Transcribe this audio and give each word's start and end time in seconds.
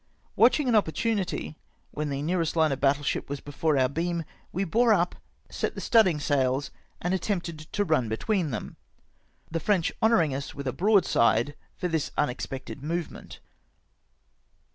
Watching 0.35 0.67
an 0.67 0.73
opportunity, 0.73 1.55
when 1.91 2.09
the 2.09 2.23
nearest 2.23 2.55
hiie 2.55 2.71
of 2.71 2.79
battle 2.79 3.03
ship 3.03 3.29
was 3.29 3.39
before 3.39 3.75
om^ 3.75 3.93
beam, 3.93 4.23
we 4.51 4.63
bore 4.63 4.91
up, 4.93 5.13
set 5.47 5.75
the 5.75 5.79
studding 5.79 6.19
sails, 6.19 6.71
and 6.99 7.13
attempted 7.13 7.59
to 7.59 7.83
run 7.85 8.09
between 8.09 8.49
them, 8.49 8.77
the 9.51 9.59
French 9.59 9.91
honouring 10.01 10.33
us 10.33 10.55
with 10.55 10.65
a 10.65 10.73
broadside 10.73 11.55
for 11.77 11.87
this 11.87 12.09
unex 12.17 12.47
pected 12.47 12.81
movement. 12.81 13.41